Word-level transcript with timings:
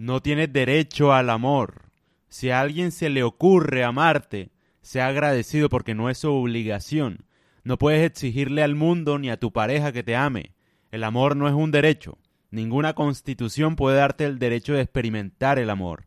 No 0.00 0.22
tienes 0.22 0.50
derecho 0.50 1.12
al 1.12 1.28
amor. 1.28 1.90
Si 2.30 2.48
a 2.48 2.62
alguien 2.62 2.90
se 2.90 3.10
le 3.10 3.22
ocurre 3.22 3.84
amarte, 3.84 4.50
sea 4.80 5.08
agradecido 5.08 5.68
porque 5.68 5.94
no 5.94 6.08
es 6.08 6.16
su 6.16 6.32
obligación. 6.32 7.26
No 7.64 7.76
puedes 7.76 8.06
exigirle 8.06 8.62
al 8.62 8.74
mundo 8.74 9.18
ni 9.18 9.28
a 9.28 9.36
tu 9.36 9.52
pareja 9.52 9.92
que 9.92 10.02
te 10.02 10.16
ame. 10.16 10.54
El 10.90 11.04
amor 11.04 11.36
no 11.36 11.48
es 11.48 11.54
un 11.54 11.70
derecho. 11.70 12.16
Ninguna 12.50 12.94
constitución 12.94 13.76
puede 13.76 13.98
darte 13.98 14.24
el 14.24 14.38
derecho 14.38 14.72
de 14.72 14.80
experimentar 14.80 15.58
el 15.58 15.68
amor. 15.68 16.06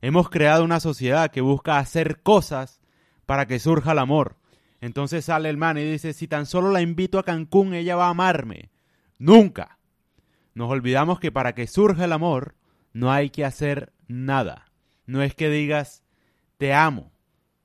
Hemos 0.00 0.30
creado 0.30 0.62
una 0.62 0.78
sociedad 0.78 1.32
que 1.32 1.40
busca 1.40 1.78
hacer 1.78 2.22
cosas 2.22 2.80
para 3.26 3.48
que 3.48 3.58
surja 3.58 3.90
el 3.90 3.98
amor. 3.98 4.36
Entonces 4.80 5.24
sale 5.24 5.50
el 5.50 5.56
man 5.56 5.76
y 5.76 5.82
dice, 5.82 6.12
si 6.12 6.28
tan 6.28 6.46
solo 6.46 6.70
la 6.70 6.82
invito 6.82 7.18
a 7.18 7.24
Cancún, 7.24 7.74
ella 7.74 7.96
va 7.96 8.06
a 8.06 8.10
amarme. 8.10 8.70
Nunca. 9.18 9.80
Nos 10.54 10.70
olvidamos 10.70 11.18
que 11.18 11.32
para 11.32 11.52
que 11.56 11.66
surja 11.66 12.04
el 12.04 12.12
amor, 12.12 12.54
no 12.94 13.12
hay 13.12 13.28
que 13.28 13.44
hacer 13.44 13.92
nada. 14.08 14.72
No 15.04 15.22
es 15.22 15.34
que 15.34 15.50
digas, 15.50 16.02
te 16.56 16.72
amo, 16.72 17.12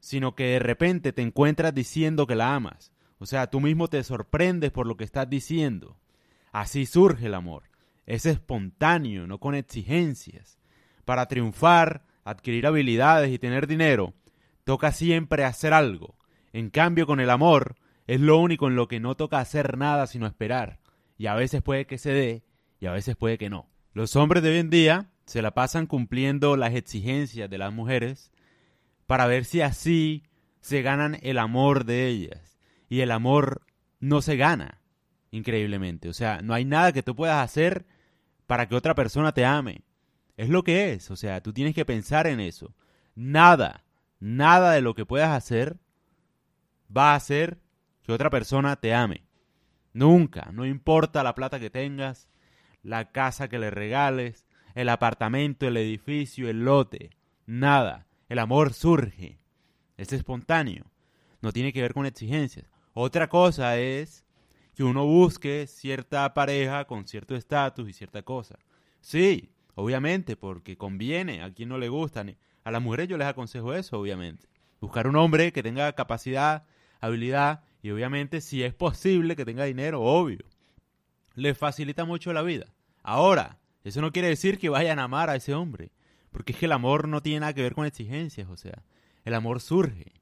sino 0.00 0.34
que 0.34 0.44
de 0.44 0.58
repente 0.58 1.12
te 1.12 1.22
encuentras 1.22 1.72
diciendo 1.72 2.26
que 2.26 2.34
la 2.34 2.56
amas. 2.56 2.92
O 3.18 3.26
sea, 3.26 3.48
tú 3.48 3.60
mismo 3.60 3.88
te 3.88 4.02
sorprendes 4.02 4.72
por 4.72 4.86
lo 4.86 4.96
que 4.96 5.04
estás 5.04 5.28
diciendo. 5.28 6.00
Así 6.50 6.86
surge 6.86 7.26
el 7.26 7.34
amor. 7.34 7.64
Es 8.06 8.26
espontáneo, 8.26 9.26
no 9.26 9.38
con 9.38 9.54
exigencias. 9.54 10.58
Para 11.04 11.26
triunfar, 11.26 12.04
adquirir 12.24 12.66
habilidades 12.66 13.30
y 13.30 13.38
tener 13.38 13.66
dinero, 13.66 14.14
toca 14.64 14.92
siempre 14.92 15.44
hacer 15.44 15.74
algo. 15.74 16.16
En 16.52 16.70
cambio, 16.70 17.06
con 17.06 17.20
el 17.20 17.30
amor, 17.30 17.76
es 18.06 18.20
lo 18.20 18.38
único 18.38 18.66
en 18.66 18.76
lo 18.76 18.88
que 18.88 18.98
no 18.98 19.14
toca 19.14 19.38
hacer 19.38 19.76
nada 19.76 20.06
sino 20.06 20.26
esperar. 20.26 20.80
Y 21.18 21.26
a 21.26 21.34
veces 21.34 21.60
puede 21.60 21.86
que 21.86 21.98
se 21.98 22.12
dé 22.12 22.44
y 22.80 22.86
a 22.86 22.92
veces 22.92 23.14
puede 23.14 23.36
que 23.36 23.50
no. 23.50 23.68
Los 23.92 24.16
hombres 24.16 24.42
de 24.42 24.50
hoy 24.50 24.58
en 24.58 24.70
día 24.70 25.10
se 25.28 25.42
la 25.42 25.50
pasan 25.50 25.86
cumpliendo 25.86 26.56
las 26.56 26.74
exigencias 26.74 27.50
de 27.50 27.58
las 27.58 27.70
mujeres 27.70 28.32
para 29.06 29.26
ver 29.26 29.44
si 29.44 29.60
así 29.60 30.24
se 30.62 30.80
ganan 30.80 31.18
el 31.20 31.36
amor 31.36 31.84
de 31.84 32.06
ellas. 32.06 32.58
Y 32.88 33.00
el 33.00 33.10
amor 33.10 33.60
no 34.00 34.22
se 34.22 34.38
gana, 34.38 34.80
increíblemente. 35.30 36.08
O 36.08 36.14
sea, 36.14 36.40
no 36.40 36.54
hay 36.54 36.64
nada 36.64 36.92
que 36.92 37.02
tú 37.02 37.14
puedas 37.14 37.44
hacer 37.44 37.84
para 38.46 38.68
que 38.68 38.74
otra 38.74 38.94
persona 38.94 39.32
te 39.32 39.44
ame. 39.44 39.82
Es 40.38 40.48
lo 40.48 40.64
que 40.64 40.94
es. 40.94 41.10
O 41.10 41.16
sea, 41.16 41.42
tú 41.42 41.52
tienes 41.52 41.74
que 41.74 41.84
pensar 41.84 42.26
en 42.26 42.40
eso. 42.40 42.74
Nada, 43.14 43.84
nada 44.20 44.72
de 44.72 44.80
lo 44.80 44.94
que 44.94 45.04
puedas 45.04 45.28
hacer 45.28 45.76
va 46.94 47.12
a 47.12 47.16
hacer 47.16 47.58
que 48.02 48.12
otra 48.12 48.30
persona 48.30 48.76
te 48.76 48.94
ame. 48.94 49.26
Nunca, 49.92 50.48
no 50.54 50.64
importa 50.64 51.22
la 51.22 51.34
plata 51.34 51.60
que 51.60 51.68
tengas, 51.68 52.30
la 52.82 53.12
casa 53.12 53.48
que 53.48 53.58
le 53.58 53.70
regales, 53.70 54.47
el 54.78 54.90
apartamento, 54.90 55.66
el 55.66 55.76
edificio, 55.76 56.48
el 56.48 56.64
lote, 56.64 57.10
nada. 57.46 58.06
El 58.28 58.38
amor 58.38 58.72
surge, 58.72 59.40
es 59.96 60.12
espontáneo, 60.12 60.84
no 61.40 61.50
tiene 61.50 61.72
que 61.72 61.82
ver 61.82 61.94
con 61.94 62.06
exigencias. 62.06 62.70
Otra 62.92 63.28
cosa 63.28 63.76
es 63.76 64.24
que 64.76 64.84
uno 64.84 65.04
busque 65.04 65.66
cierta 65.66 66.32
pareja 66.32 66.84
con 66.84 67.08
cierto 67.08 67.34
estatus 67.34 67.88
y 67.88 67.92
cierta 67.92 68.22
cosa. 68.22 68.56
Sí, 69.00 69.50
obviamente, 69.74 70.36
porque 70.36 70.78
conviene, 70.78 71.42
a 71.42 71.52
quien 71.52 71.70
no 71.70 71.78
le 71.78 71.88
gusta. 71.88 72.24
A 72.62 72.70
las 72.70 72.80
mujeres 72.80 73.08
yo 73.08 73.18
les 73.18 73.26
aconsejo 73.26 73.74
eso, 73.74 73.98
obviamente. 73.98 74.46
Buscar 74.80 75.08
un 75.08 75.16
hombre 75.16 75.52
que 75.52 75.64
tenga 75.64 75.92
capacidad 75.94 76.66
habilidad 77.00 77.64
y 77.82 77.90
obviamente 77.90 78.40
si 78.40 78.62
es 78.62 78.74
posible 78.74 79.34
que 79.34 79.44
tenga 79.44 79.64
dinero, 79.64 80.02
obvio. 80.02 80.44
Le 81.34 81.54
facilita 81.54 82.04
mucho 82.04 82.32
la 82.32 82.42
vida. 82.42 82.66
Ahora, 83.02 83.58
eso 83.84 84.00
no 84.00 84.12
quiere 84.12 84.28
decir 84.28 84.58
que 84.58 84.68
vayan 84.68 84.98
a 84.98 85.04
amar 85.04 85.30
a 85.30 85.36
ese 85.36 85.54
hombre, 85.54 85.92
porque 86.30 86.52
es 86.52 86.58
que 86.58 86.66
el 86.66 86.72
amor 86.72 87.08
no 87.08 87.22
tiene 87.22 87.40
nada 87.40 87.54
que 87.54 87.62
ver 87.62 87.74
con 87.74 87.86
exigencias, 87.86 88.48
o 88.48 88.56
sea, 88.56 88.82
el 89.24 89.34
amor 89.34 89.60
surge. 89.60 90.12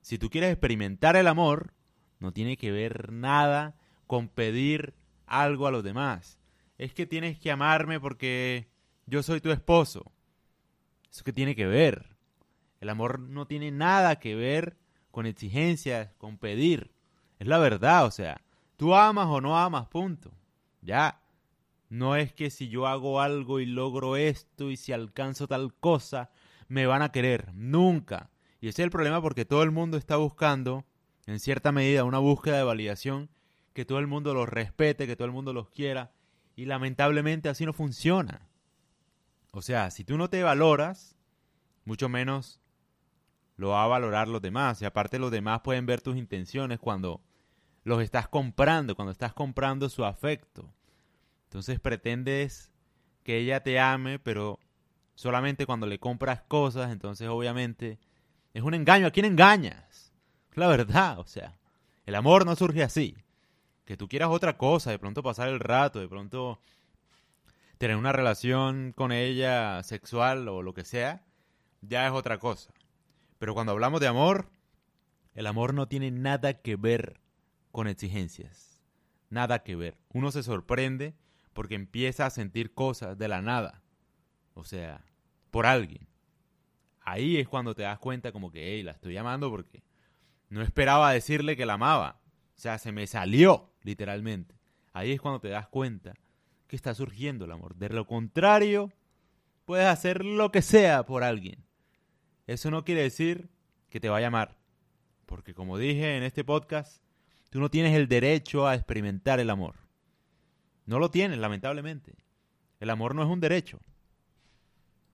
Si 0.00 0.18
tú 0.18 0.28
quieres 0.30 0.50
experimentar 0.50 1.16
el 1.16 1.26
amor, 1.26 1.72
no 2.18 2.32
tiene 2.32 2.56
que 2.56 2.70
ver 2.70 3.12
nada 3.12 3.76
con 4.06 4.28
pedir 4.28 4.94
algo 5.26 5.66
a 5.66 5.70
los 5.70 5.82
demás. 5.82 6.38
Es 6.78 6.92
que 6.92 7.06
tienes 7.06 7.38
que 7.38 7.50
amarme 7.50 8.00
porque 8.00 8.68
yo 9.06 9.22
soy 9.22 9.40
tu 9.40 9.50
esposo. 9.50 10.12
Eso 11.10 11.24
que 11.24 11.32
tiene 11.32 11.54
que 11.54 11.66
ver. 11.66 12.16
El 12.80 12.88
amor 12.88 13.20
no 13.20 13.46
tiene 13.46 13.70
nada 13.70 14.16
que 14.16 14.34
ver 14.34 14.76
con 15.10 15.26
exigencias, 15.26 16.12
con 16.18 16.38
pedir. 16.38 16.92
Es 17.38 17.46
la 17.46 17.58
verdad, 17.58 18.04
o 18.04 18.10
sea, 18.10 18.42
tú 18.76 18.94
amas 18.94 19.26
o 19.28 19.40
no 19.40 19.58
amas, 19.58 19.86
punto. 19.88 20.32
Ya. 20.82 21.20
No 21.88 22.16
es 22.16 22.32
que 22.32 22.50
si 22.50 22.68
yo 22.68 22.86
hago 22.86 23.20
algo 23.20 23.60
y 23.60 23.66
logro 23.66 24.16
esto 24.16 24.70
y 24.70 24.76
si 24.76 24.92
alcanzo 24.92 25.46
tal 25.46 25.74
cosa, 25.74 26.30
me 26.68 26.86
van 26.86 27.02
a 27.02 27.12
querer. 27.12 27.52
Nunca. 27.54 28.30
Y 28.60 28.68
ese 28.68 28.82
es 28.82 28.84
el 28.84 28.90
problema 28.90 29.20
porque 29.20 29.44
todo 29.44 29.62
el 29.62 29.70
mundo 29.70 29.96
está 29.96 30.16
buscando, 30.16 30.84
en 31.26 31.38
cierta 31.38 31.72
medida, 31.72 32.04
una 32.04 32.18
búsqueda 32.18 32.56
de 32.56 32.64
validación, 32.64 33.28
que 33.72 33.84
todo 33.84 33.98
el 33.98 34.06
mundo 34.06 34.34
los 34.34 34.48
respete, 34.48 35.06
que 35.06 35.16
todo 35.16 35.26
el 35.26 35.32
mundo 35.32 35.52
los 35.52 35.68
quiera. 35.68 36.12
Y 36.56 36.64
lamentablemente 36.64 37.48
así 37.48 37.66
no 37.66 37.72
funciona. 37.72 38.48
O 39.50 39.62
sea, 39.62 39.90
si 39.90 40.04
tú 40.04 40.16
no 40.16 40.30
te 40.30 40.42
valoras, 40.42 41.16
mucho 41.84 42.08
menos 42.08 42.60
lo 43.56 43.70
va 43.70 43.84
a 43.84 43.88
valorar 43.88 44.28
los 44.28 44.42
demás. 44.42 44.80
Y 44.82 44.84
aparte 44.84 45.18
los 45.18 45.30
demás 45.30 45.60
pueden 45.60 45.86
ver 45.86 46.00
tus 46.00 46.16
intenciones 46.16 46.78
cuando 46.78 47.20
los 47.84 48.02
estás 48.02 48.28
comprando, 48.28 48.96
cuando 48.96 49.12
estás 49.12 49.34
comprando 49.34 49.88
su 49.88 50.04
afecto. 50.04 50.72
Entonces 51.54 51.78
pretendes 51.78 52.72
que 53.22 53.38
ella 53.38 53.62
te 53.62 53.78
ame, 53.78 54.18
pero 54.18 54.58
solamente 55.14 55.66
cuando 55.66 55.86
le 55.86 56.00
compras 56.00 56.42
cosas, 56.48 56.90
entonces 56.90 57.28
obviamente 57.28 58.00
es 58.54 58.64
un 58.64 58.74
engaño. 58.74 59.06
¿A 59.06 59.12
quién 59.12 59.24
engañas? 59.24 60.12
La 60.54 60.66
verdad, 60.66 61.20
o 61.20 61.26
sea, 61.28 61.56
el 62.06 62.16
amor 62.16 62.44
no 62.44 62.56
surge 62.56 62.82
así. 62.82 63.16
Que 63.84 63.96
tú 63.96 64.08
quieras 64.08 64.30
otra 64.30 64.58
cosa, 64.58 64.90
de 64.90 64.98
pronto 64.98 65.22
pasar 65.22 65.48
el 65.48 65.60
rato, 65.60 66.00
de 66.00 66.08
pronto 66.08 66.58
tener 67.78 67.94
una 67.94 68.10
relación 68.10 68.92
con 68.92 69.12
ella 69.12 69.80
sexual 69.84 70.48
o 70.48 70.60
lo 70.60 70.74
que 70.74 70.84
sea, 70.84 71.22
ya 71.82 72.04
es 72.04 72.12
otra 72.12 72.38
cosa. 72.38 72.72
Pero 73.38 73.54
cuando 73.54 73.70
hablamos 73.70 74.00
de 74.00 74.08
amor, 74.08 74.50
el 75.34 75.46
amor 75.46 75.72
no 75.72 75.86
tiene 75.86 76.10
nada 76.10 76.54
que 76.54 76.74
ver 76.74 77.20
con 77.70 77.86
exigencias. 77.86 78.82
Nada 79.30 79.62
que 79.62 79.76
ver. 79.76 79.96
Uno 80.12 80.32
se 80.32 80.42
sorprende 80.42 81.14
porque 81.54 81.74
empieza 81.74 82.26
a 82.26 82.30
sentir 82.30 82.74
cosas 82.74 83.16
de 83.16 83.28
la 83.28 83.40
nada. 83.40 83.82
O 84.54 84.64
sea, 84.64 85.04
por 85.50 85.66
alguien. 85.66 86.06
Ahí 87.00 87.36
es 87.36 87.48
cuando 87.48 87.74
te 87.74 87.82
das 87.82 87.98
cuenta 87.98 88.32
como 88.32 88.50
que, 88.50 88.74
hey, 88.74 88.82
la 88.82 88.92
estoy 88.92 89.16
amando 89.16 89.50
porque 89.50 89.82
no 90.48 90.62
esperaba 90.62 91.12
decirle 91.12 91.56
que 91.56 91.66
la 91.66 91.74
amaba. 91.74 92.20
O 92.56 92.60
sea, 92.60 92.78
se 92.78 92.92
me 92.92 93.06
salió, 93.06 93.72
literalmente. 93.82 94.54
Ahí 94.92 95.12
es 95.12 95.20
cuando 95.20 95.40
te 95.40 95.48
das 95.48 95.68
cuenta 95.68 96.14
que 96.66 96.76
está 96.76 96.94
surgiendo 96.94 97.44
el 97.44 97.52
amor. 97.52 97.74
De 97.74 97.88
lo 97.88 98.06
contrario, 98.06 98.92
puedes 99.64 99.86
hacer 99.86 100.24
lo 100.24 100.50
que 100.50 100.62
sea 100.62 101.04
por 101.04 101.24
alguien. 101.24 101.64
Eso 102.46 102.70
no 102.70 102.84
quiere 102.84 103.02
decir 103.02 103.48
que 103.90 104.00
te 104.00 104.08
vaya 104.08 104.26
a 104.26 104.28
amar. 104.28 104.56
Porque 105.26 105.54
como 105.54 105.78
dije 105.78 106.16
en 106.16 106.22
este 106.22 106.44
podcast, 106.44 107.02
tú 107.50 107.60
no 107.60 107.70
tienes 107.70 107.94
el 107.94 108.08
derecho 108.08 108.66
a 108.66 108.74
experimentar 108.74 109.40
el 109.40 109.50
amor. 109.50 109.83
No 110.86 110.98
lo 110.98 111.10
tienes, 111.10 111.38
lamentablemente. 111.38 112.14
El 112.80 112.90
amor 112.90 113.14
no 113.14 113.22
es 113.22 113.28
un 113.28 113.40
derecho. 113.40 113.80